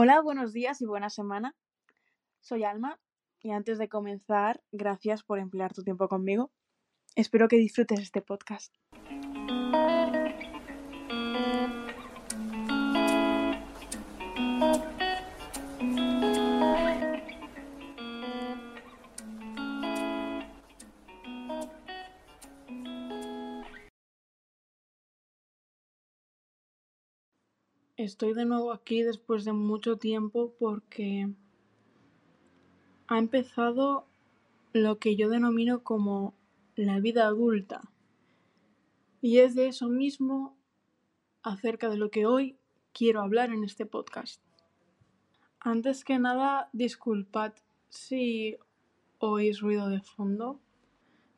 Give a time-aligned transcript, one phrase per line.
[0.00, 1.56] Hola, buenos días y buena semana.
[2.38, 3.00] Soy Alma
[3.40, 6.52] y antes de comenzar, gracias por emplear tu tiempo conmigo.
[7.16, 8.72] Espero que disfrutes este podcast.
[27.98, 31.28] Estoy de nuevo aquí después de mucho tiempo porque
[33.08, 34.06] ha empezado
[34.72, 36.32] lo que yo denomino como
[36.76, 37.90] la vida adulta.
[39.20, 40.56] Y es de eso mismo
[41.42, 42.56] acerca de lo que hoy
[42.92, 44.40] quiero hablar en este podcast.
[45.58, 47.52] Antes que nada, disculpad
[47.88, 48.58] si
[49.18, 50.60] oís ruido de fondo,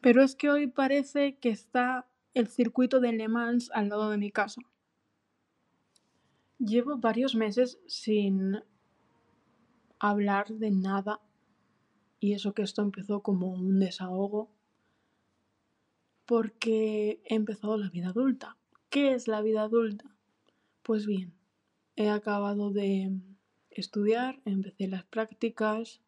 [0.02, 4.18] pero es que hoy parece que está el circuito de Le Mans al lado de
[4.18, 4.60] mi casa.
[6.60, 8.62] Llevo varios meses sin
[9.98, 11.22] hablar de nada
[12.20, 14.50] y eso que esto empezó como un desahogo
[16.26, 18.58] porque he empezado la vida adulta.
[18.90, 20.14] ¿Qué es la vida adulta?
[20.82, 21.32] Pues bien,
[21.96, 23.10] he acabado de
[23.70, 26.02] estudiar, empecé las prácticas,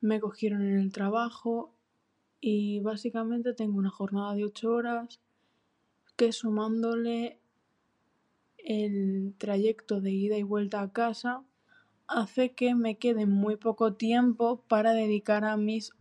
[0.00, 1.72] me cogieron en el trabajo
[2.40, 5.20] y básicamente tengo una jornada de 8 horas
[6.16, 7.38] que sumándole
[8.58, 11.42] el trayecto de ida y vuelta a casa
[12.06, 15.92] hace que me quede muy poco tiempo para dedicar a mis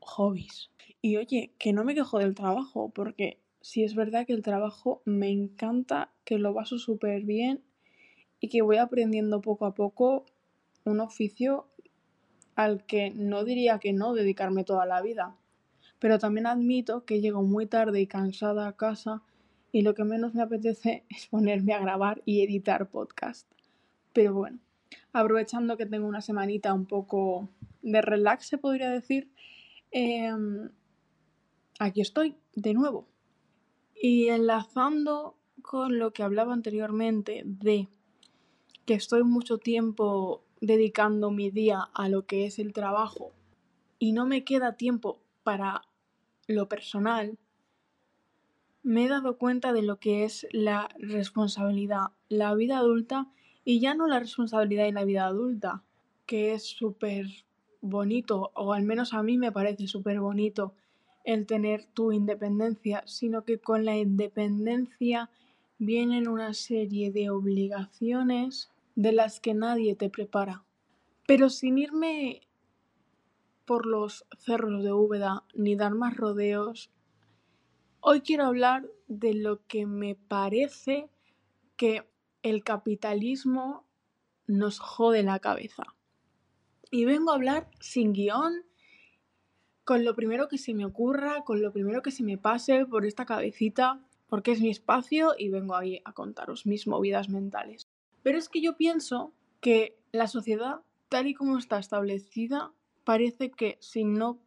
[0.00, 0.70] hobbies.
[1.02, 5.02] Y oye, que no me quejo del trabajo, porque sí es verdad que el trabajo
[5.04, 7.62] me encanta, que lo baso súper bien
[8.40, 10.26] y que voy aprendiendo poco a poco
[10.84, 11.66] un oficio
[12.54, 15.36] al que no diría que no dedicarme toda la vida.
[15.98, 19.22] Pero también admito que llego muy tarde y cansada a casa
[19.72, 23.50] y lo que menos me apetece es ponerme a grabar y editar podcast.
[24.12, 24.58] Pero bueno,
[25.12, 27.48] aprovechando que tengo una semanita un poco
[27.82, 29.30] de relax, se podría decir,
[29.90, 30.70] em,
[31.78, 33.06] aquí estoy de nuevo.
[33.94, 37.88] Y enlazando con lo que hablaba anteriormente de
[38.86, 43.32] que estoy mucho tiempo dedicando mi día a lo que es el trabajo
[43.98, 45.82] y no me queda tiempo para
[46.46, 47.38] lo personal,
[48.88, 53.30] me he dado cuenta de lo que es la responsabilidad, la vida adulta
[53.62, 55.82] y ya no la responsabilidad y la vida adulta,
[56.24, 57.26] que es súper
[57.82, 60.72] bonito, o al menos a mí me parece súper bonito
[61.24, 65.28] el tener tu independencia, sino que con la independencia
[65.76, 70.64] vienen una serie de obligaciones de las que nadie te prepara.
[71.26, 72.40] Pero sin irme
[73.66, 76.90] por los cerros de Úbeda ni dar más rodeos,
[78.00, 81.10] Hoy quiero hablar de lo que me parece
[81.76, 82.08] que
[82.42, 83.86] el capitalismo
[84.46, 85.82] nos jode la cabeza.
[86.92, 88.64] Y vengo a hablar sin guion,
[89.84, 93.04] con lo primero que se me ocurra, con lo primero que se me pase por
[93.04, 97.88] esta cabecita, porque es mi espacio y vengo ahí a contaros mis movidas mentales.
[98.22, 102.72] Pero es que yo pienso que la sociedad, tal y como está establecida,
[103.02, 104.38] parece que si no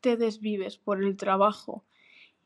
[0.00, 1.84] te desvives por el trabajo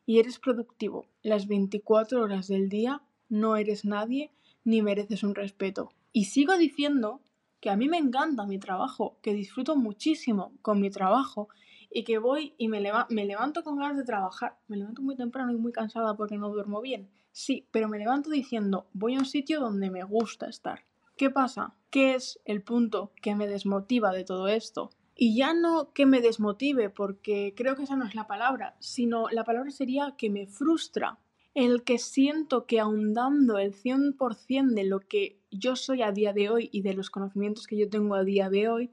[0.05, 4.31] y eres productivo las 24 horas del día, no eres nadie
[4.63, 5.91] ni mereces un respeto.
[6.11, 7.21] Y sigo diciendo
[7.59, 11.49] que a mí me encanta mi trabajo, que disfruto muchísimo con mi trabajo
[11.89, 14.57] y que voy y me, me levanto con ganas de trabajar.
[14.67, 17.09] Me levanto muy temprano y muy cansada porque no duermo bien.
[17.31, 20.85] Sí, pero me levanto diciendo voy a un sitio donde me gusta estar.
[21.15, 21.75] ¿Qué pasa?
[21.89, 24.89] ¿Qué es el punto que me desmotiva de todo esto?
[25.23, 29.29] Y ya no que me desmotive, porque creo que esa no es la palabra, sino
[29.29, 31.19] la palabra sería que me frustra.
[31.53, 36.49] El que siento que ahondando el 100% de lo que yo soy a día de
[36.49, 38.89] hoy y de los conocimientos que yo tengo a día de hoy,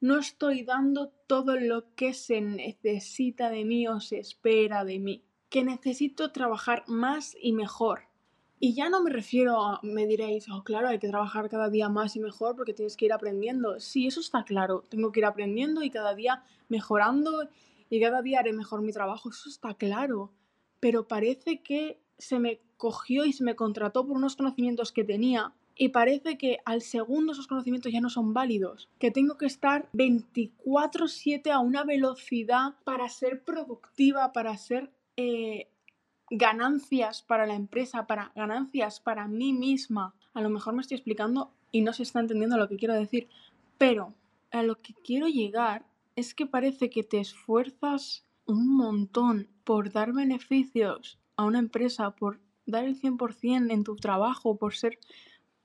[0.00, 5.24] no estoy dando todo lo que se necesita de mí o se espera de mí.
[5.48, 8.02] Que necesito trabajar más y mejor.
[8.64, 11.88] Y ya no me refiero a, me diréis, oh, claro, hay que trabajar cada día
[11.88, 13.80] más y mejor porque tienes que ir aprendiendo.
[13.80, 17.48] Sí, eso está claro, tengo que ir aprendiendo y cada día mejorando
[17.90, 20.30] y cada día haré mejor mi trabajo, eso está claro.
[20.78, 25.52] Pero parece que se me cogió y se me contrató por unos conocimientos que tenía
[25.74, 29.88] y parece que al segundo esos conocimientos ya no son válidos, que tengo que estar
[29.92, 35.71] 24/7 a una velocidad para ser productiva, para ser eh,
[36.34, 40.14] ganancias para la empresa, para ganancias para mí misma.
[40.32, 43.28] A lo mejor me estoy explicando y no se está entendiendo lo que quiero decir,
[43.76, 44.14] pero
[44.50, 45.84] a lo que quiero llegar
[46.16, 52.40] es que parece que te esfuerzas un montón por dar beneficios a una empresa, por
[52.64, 54.98] dar el 100% en tu trabajo, por ser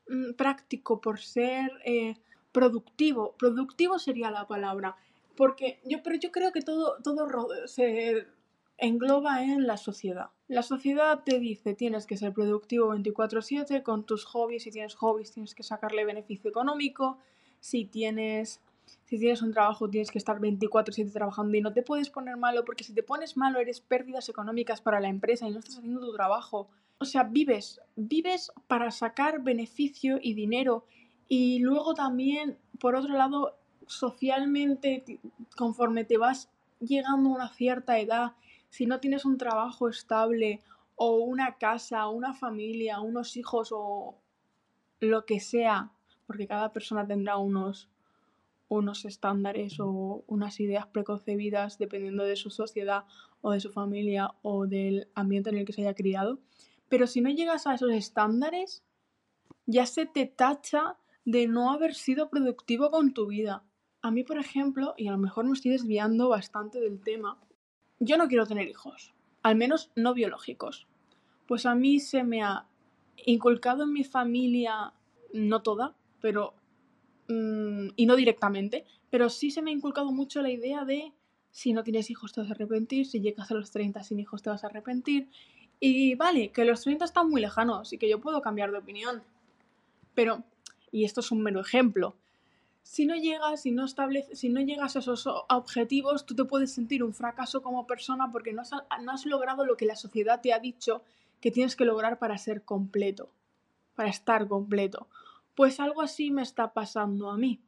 [0.09, 2.15] mm, práctico, por ser eh,
[2.51, 3.35] productivo.
[3.37, 4.97] Productivo sería la palabra.
[5.37, 8.27] Porque yo, pero yo creo que todo, todo se
[8.77, 10.31] engloba en la sociedad.
[10.47, 15.31] La sociedad te dice tienes que ser productivo 24/7 con tus hobbies, si tienes hobbies
[15.31, 17.17] tienes que sacarle beneficio económico,
[17.59, 18.61] si tienes,
[19.05, 22.63] si tienes un trabajo tienes que estar 24/7 trabajando y no te puedes poner malo
[22.63, 25.99] porque si te pones malo eres pérdidas económicas para la empresa y no estás haciendo
[25.99, 26.69] tu trabajo.
[26.99, 30.85] O sea, vives, vives para sacar beneficio y dinero.
[31.27, 33.55] Y luego también, por otro lado,
[33.85, 35.03] socialmente,
[35.55, 38.31] conforme te vas llegando a una cierta edad,
[38.69, 40.61] si no tienes un trabajo estable
[40.95, 44.15] o una casa, una familia, unos hijos o
[44.99, 45.91] lo que sea,
[46.25, 47.89] porque cada persona tendrá unos,
[48.67, 53.05] unos estándares o unas ideas preconcebidas dependiendo de su sociedad
[53.41, 56.39] o de su familia o del ambiente en el que se haya criado.
[56.89, 58.83] Pero si no llegas a esos estándares,
[59.65, 63.63] ya se te tacha de no haber sido productivo con tu vida.
[64.01, 67.37] A mí, por ejemplo, y a lo mejor me estoy desviando bastante del tema,
[67.99, 69.13] yo no quiero tener hijos,
[69.43, 70.87] al menos no biológicos.
[71.47, 72.65] Pues a mí se me ha
[73.25, 74.93] inculcado en mi familia,
[75.33, 76.53] no toda, pero...
[77.29, 81.11] Mm, y no directamente, pero sí se me ha inculcado mucho la idea de
[81.51, 84.41] si no tienes hijos te vas a arrepentir, si llegas a los 30 sin hijos
[84.41, 85.29] te vas a arrepentir.
[85.79, 89.23] Y vale, que los 30 están muy lejanos y que yo puedo cambiar de opinión.
[90.13, 90.43] Pero
[90.91, 92.15] y esto es un mero ejemplo.
[92.89, 96.71] Si no llegas, si no estableces, si no llegas a esos objetivos, tú te puedes
[96.71, 100.39] sentir un fracaso como persona porque no has, no has logrado lo que la sociedad
[100.39, 101.03] te ha dicho
[101.41, 103.29] que tienes que lograr para ser completo,
[103.93, 105.09] para estar completo.
[105.53, 107.59] Pues algo así me está pasando a mí.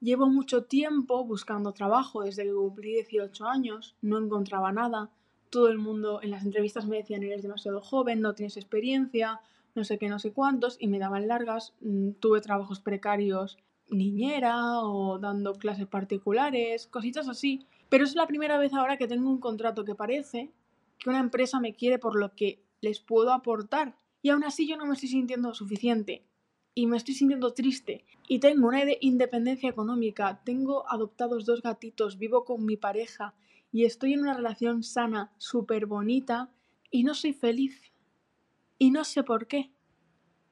[0.00, 5.10] Llevo mucho tiempo buscando trabajo desde que cumplí 18 años, no encontraba nada.
[5.50, 9.40] Todo el mundo en las entrevistas me decían eres demasiado joven, no tienes experiencia,
[9.74, 11.74] no sé qué, no sé cuántos, y me daban largas.
[11.82, 13.58] Mm, tuve trabajos precarios,
[13.88, 17.66] niñera o dando clases particulares, cositas así.
[17.88, 20.50] Pero es la primera vez ahora que tengo un contrato que parece
[20.98, 23.96] que una empresa me quiere por lo que les puedo aportar.
[24.22, 26.24] Y aún así yo no me estoy sintiendo suficiente.
[26.74, 28.04] Y me estoy sintiendo triste.
[28.28, 30.40] Y tengo una independencia económica.
[30.44, 32.18] Tengo adoptados dos gatitos.
[32.18, 33.34] Vivo con mi pareja.
[33.72, 36.50] Y estoy en una relación sana, súper bonita.
[36.90, 37.92] Y no soy feliz
[38.82, 39.70] y no sé por qué.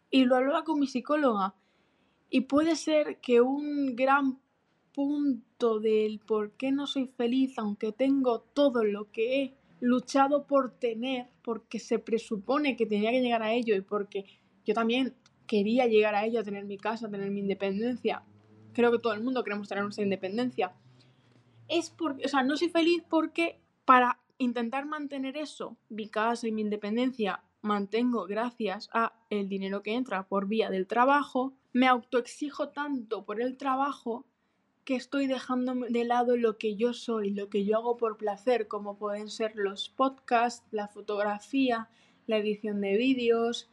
[0.09, 1.57] Y lo hablaba con mi psicóloga.
[2.31, 4.39] Y puede ser que un gran
[4.95, 10.73] punto del por qué no soy feliz, aunque tengo todo lo que he luchado por
[10.73, 14.25] tener, porque se presupone que tenía que llegar a ello y porque
[14.65, 15.15] yo también
[15.47, 18.23] quería llegar a ello, a tener mi casa, tener mi independencia.
[18.73, 20.73] Creo que todo el mundo queremos tener nuestra independencia.
[21.67, 26.53] Es porque, o sea, no soy feliz porque para intentar mantener eso, mi casa y
[26.53, 32.71] mi independencia, mantengo gracias a el dinero que entra por vía del trabajo, me autoexijo
[32.71, 34.27] tanto por el trabajo
[34.85, 38.67] que estoy dejando de lado lo que yo soy, lo que yo hago por placer,
[38.67, 41.89] como pueden ser los podcasts, la fotografía,
[42.27, 43.69] la edición de vídeos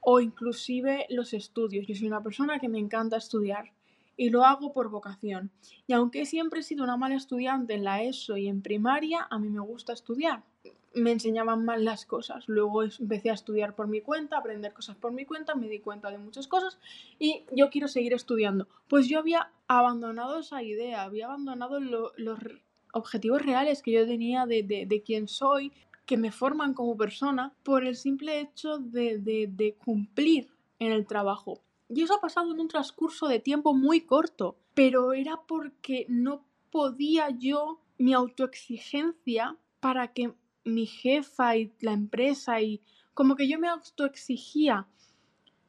[0.00, 1.86] o inclusive los estudios.
[1.86, 3.72] Yo soy una persona que me encanta estudiar
[4.16, 5.50] y lo hago por vocación.
[5.86, 9.38] Y aunque siempre he sido una mala estudiante en la ESO y en primaria, a
[9.38, 10.42] mí me gusta estudiar
[10.94, 12.48] me enseñaban mal las cosas.
[12.48, 15.78] Luego empecé a estudiar por mi cuenta, a aprender cosas por mi cuenta, me di
[15.78, 16.78] cuenta de muchas cosas
[17.18, 18.68] y yo quiero seguir estudiando.
[18.88, 22.38] Pues yo había abandonado esa idea, había abandonado los
[22.92, 25.72] objetivos reales que yo tenía de, de, quién soy,
[26.06, 30.48] que me forman como persona, por el simple hecho de, de cumplir
[30.80, 31.60] en el trabajo.
[31.88, 36.44] Y eso ha pasado en un transcurso de tiempo muy corto, pero era porque no
[36.70, 40.32] podía yo, mi autoexigencia, para que
[40.64, 42.80] mi jefa y la empresa y
[43.14, 44.86] como que yo me autoexigía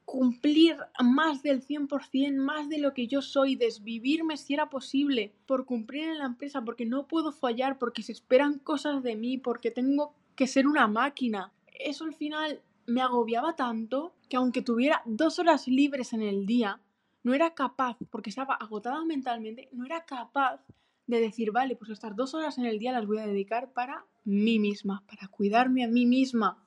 [0.05, 5.65] cumplir más del 100%, más de lo que yo soy, desvivirme si era posible por
[5.65, 9.71] cumplir en la empresa, porque no puedo fallar, porque se esperan cosas de mí, porque
[9.71, 11.53] tengo que ser una máquina.
[11.67, 16.81] Eso al final me agobiaba tanto que aunque tuviera dos horas libres en el día,
[17.24, 20.60] no era capaz, porque estaba agotada mentalmente, no era capaz
[21.08, 24.05] de decir, vale, pues estas dos horas en el día las voy a dedicar para
[24.24, 26.58] mí misma, para cuidarme a mí misma.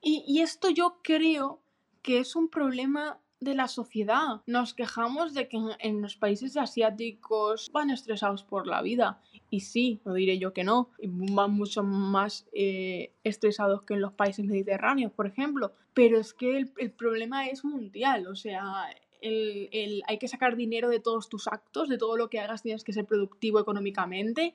[0.00, 1.60] Y, esto yo creo
[2.02, 4.42] que es un problema de la sociedad.
[4.46, 9.20] Nos quejamos de que en, los países asiáticos van estresados por la vida.
[9.50, 14.12] Y sí, no diré yo que no, van mucho más eh, estresados que en los
[14.12, 15.72] países mediterráneos, por ejemplo.
[15.94, 18.62] Pero es que el, el problema es mundial, o sea,
[19.22, 22.92] hay que sacar dinero de todos tus actos, de todo lo que hagas tienes que
[22.92, 24.54] ser productivo económicamente,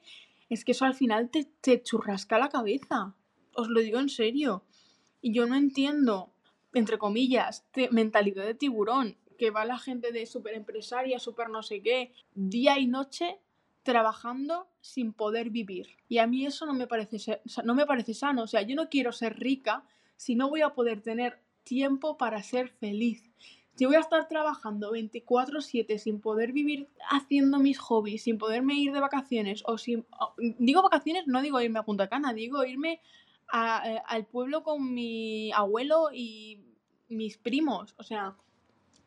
[0.50, 3.16] es que eso al final te, te churrasca la cabeza.
[3.56, 4.64] Os lo digo en serio.
[5.22, 6.32] Y yo no entiendo,
[6.74, 9.18] entre comillas, mentalidad de tiburón.
[9.38, 13.40] que va la gente de súper empresaria, súper no sé qué, día y noche
[13.82, 15.88] trabajando sin poder vivir.
[16.08, 18.44] Y a mí eso no me parece, no me parece sano.
[18.44, 19.84] O sea, yo no quiero ser rica
[20.16, 23.32] si no voy a poder tener tiempo para ser feliz.
[23.76, 28.94] Si voy a estar trabajando 24/7 sin poder vivir haciendo mis hobbies, sin poderme ir
[28.94, 30.06] de vacaciones, o sin...
[30.38, 33.02] Digo vacaciones, no digo irme a Punta Cana, digo irme
[33.54, 36.62] eh, al pueblo con mi abuelo y
[37.10, 37.96] mis primos.
[37.98, 38.36] O sea,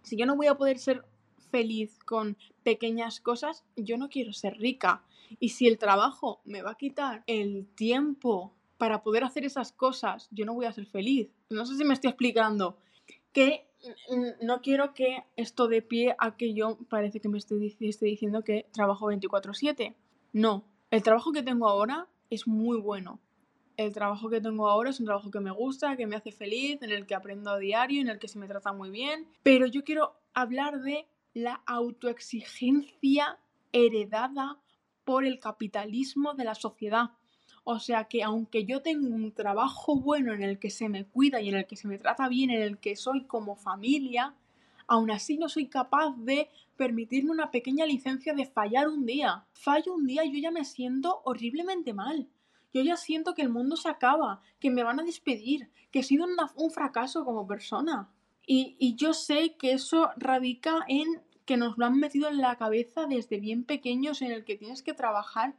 [0.02, 1.04] si yo no voy a poder ser
[1.50, 5.04] feliz con pequeñas cosas, yo no quiero ser rica.
[5.40, 10.28] Y si el trabajo me va a quitar el tiempo para poder hacer esas cosas,
[10.30, 11.30] yo no voy a ser feliz.
[11.50, 12.78] No sé si me estoy explicando.
[13.32, 13.68] Que
[14.43, 18.66] no quiero que esto de pie a que yo parece que me estoy, diciendo que
[18.73, 19.95] trabajo 24/7.
[20.33, 23.21] No, el trabajo que tengo ahora es muy bueno.
[23.76, 26.81] El trabajo que tengo ahora es un trabajo que me gusta, que me hace feliz,
[26.83, 29.28] en el que aprendo a diario, en el que se me trata muy bien.
[29.43, 33.38] Pero yo quiero hablar de la autoexigencia
[33.73, 34.59] heredada
[35.05, 37.11] por el capitalismo de la sociedad.
[37.68, 41.40] O sea que aunque yo tengo un trabajo bueno en el que se me cuida
[41.40, 44.37] y en el que se me trata bien, en el que soy como familia,
[44.87, 49.46] aún así no soy capaz de permitirme una pequeña licencia de fallar un día.
[49.52, 52.28] Fallo un día y yo ya me siento horriblemente mal.
[52.73, 56.04] Yo ya siento que el mundo se acaba, que me van a despedir, que he
[56.04, 58.08] sido un fracaso como persona.
[58.46, 62.54] Y, y yo sé que eso radica en que nos lo han metido en la
[62.54, 65.56] cabeza desde bien pequeños en el que tienes que trabajar,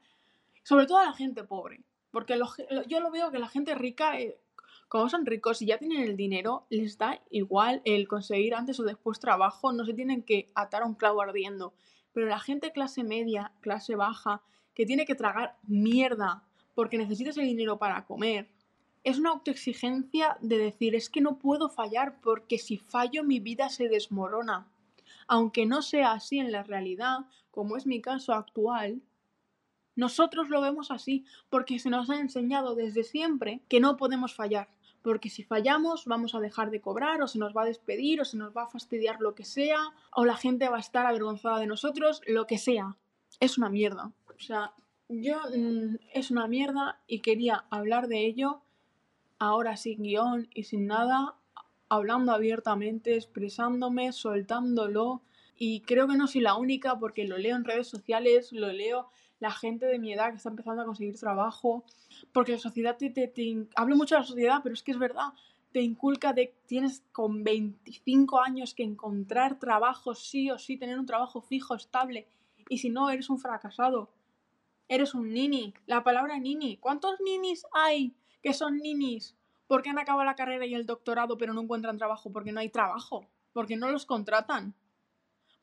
[0.63, 1.81] sobre todo a la gente pobre.
[2.11, 2.39] Porque
[2.87, 4.37] yo lo veo que la gente rica, eh,
[4.87, 8.83] como son ricos y ya tienen el dinero, les da igual el conseguir antes o
[8.83, 11.73] después trabajo, no se tienen que atar a un clavo ardiendo.
[12.13, 14.41] Pero la gente clase media, clase baja,
[14.73, 16.43] que tiene que tragar mierda
[16.75, 18.47] porque necesitas el dinero para comer,
[19.03, 23.69] es una autoexigencia de decir es que no puedo fallar porque si fallo mi vida
[23.69, 24.67] se desmorona.
[25.27, 27.19] Aunque no sea así en la realidad,
[27.51, 29.01] como es mi caso actual,
[29.97, 34.69] nosotros lo vemos así porque se nos ha enseñado desde siempre que no podemos fallar,
[35.01, 38.25] porque si fallamos vamos a dejar de cobrar o se nos va a despedir o
[38.25, 39.79] se nos va a fastidiar lo que sea
[40.13, 42.95] o la gente va a estar avergonzada de nosotros, lo que sea.
[43.39, 44.11] Es una mierda.
[44.29, 44.71] O sea,
[45.09, 48.61] yo mm, es una mierda y quería hablar de ello
[49.39, 51.35] ahora sin guion y sin nada,
[51.89, 55.21] hablando abiertamente, expresándome, soltándolo.
[55.57, 59.09] Y creo que no soy la única porque lo leo en redes sociales, lo leo
[59.39, 61.83] la gente de mi edad que está empezando a conseguir trabajo,
[62.33, 65.33] porque la sociedad te, te, hablo mucho de la sociedad, pero es que es verdad,
[65.71, 71.05] te inculca de tienes con 25 años que encontrar trabajo sí o sí, tener un
[71.05, 72.27] trabajo fijo, estable,
[72.69, 74.09] y si no, eres un fracasado.
[74.89, 75.73] Eres un nini.
[75.85, 76.77] La palabra nini.
[76.77, 79.35] ¿Cuántos ninis hay que son ninis
[79.67, 82.69] porque han acabado la carrera y el doctorado pero no encuentran trabajo porque no hay
[82.69, 83.27] trabajo?
[83.53, 84.73] Porque no los contratan.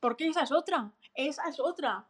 [0.00, 0.92] Porque esa es otra.
[1.14, 2.06] Esa es otra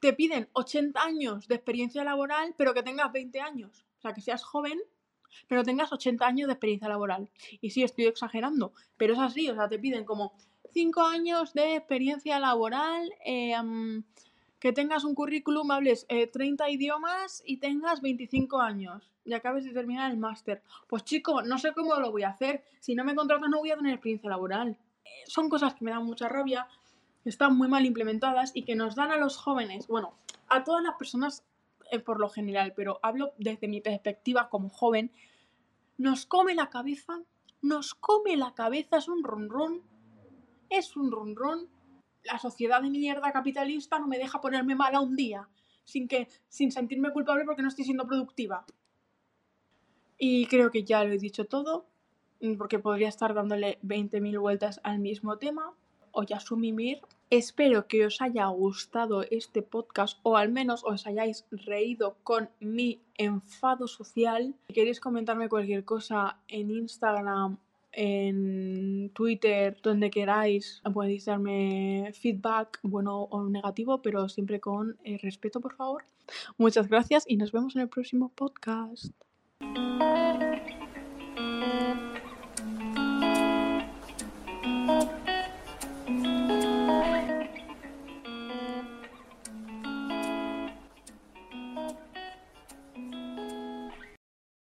[0.00, 3.84] te piden 80 años de experiencia laboral, pero que tengas 20 años.
[3.98, 4.80] O sea, que seas joven,
[5.46, 7.30] pero tengas 80 años de experiencia laboral.
[7.60, 9.48] Y sí, estoy exagerando, pero es así.
[9.50, 10.32] O sea, te piden como
[10.72, 13.54] 5 años de experiencia laboral, eh,
[14.58, 19.72] que tengas un currículum, hables 30 eh, idiomas y tengas 25 años y acabes de
[19.72, 20.62] terminar el máster.
[20.86, 22.62] Pues chico, no sé cómo lo voy a hacer.
[22.78, 24.76] Si no me contratan no voy a tener experiencia laboral.
[25.04, 26.68] Eh, son cosas que me dan mucha rabia,
[27.24, 30.14] están muy mal implementadas y que nos dan a los jóvenes, bueno,
[30.48, 31.44] a todas las personas
[31.90, 35.12] eh, por lo general, pero hablo desde mi perspectiva como joven,
[35.98, 37.20] nos come la cabeza,
[37.62, 39.82] nos come la cabeza, es un ronrón,
[40.70, 41.68] es un ronrón.
[42.22, 45.48] La sociedad de mierda capitalista no me deja ponerme mala un día,
[45.84, 48.64] sin que, sin sentirme culpable porque no estoy siendo productiva.
[50.16, 51.86] Y creo que ya lo he dicho todo,
[52.56, 55.74] porque podría estar dándole 20.000 vueltas al mismo tema
[56.12, 57.00] o Yasumimir.
[57.30, 63.00] Espero que os haya gustado este podcast o al menos os hayáis reído con mi
[63.16, 64.54] enfado social.
[64.66, 67.56] Si queréis comentarme cualquier cosa en Instagram,
[67.92, 75.60] en Twitter, donde queráis, podéis darme feedback, bueno o negativo, pero siempre con eh, respeto,
[75.60, 76.04] por favor.
[76.58, 79.12] Muchas gracias y nos vemos en el próximo podcast.